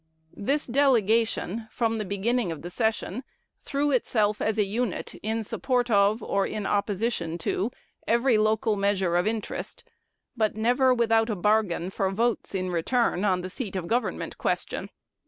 This 0.35 0.65
delegation, 0.65 1.67
from 1.69 1.99
the 1.99 2.05
beginning 2.05 2.51
of 2.51 2.63
the 2.63 2.71
session, 2.71 3.23
threw 3.59 3.91
itself 3.91 4.41
as 4.41 4.57
a 4.57 4.65
unit 4.65 5.13
in 5.21 5.43
support 5.43 5.91
of, 5.91 6.23
or 6.23 6.47
in 6.47 6.65
opposition 6.65 7.37
to, 7.37 7.69
every 8.07 8.39
local 8.39 8.75
measure 8.75 9.15
of 9.15 9.27
interest, 9.27 9.83
but 10.35 10.55
never 10.55 10.91
without 10.91 11.29
a 11.29 11.35
bargain 11.35 11.91
for 11.91 12.09
votes 12.09 12.55
in 12.55 12.71
return 12.71 13.23
on 13.23 13.41
the 13.41 13.49
seat 13.51 13.75
of 13.75 13.85
government 13.85 14.39
question. 14.39 14.89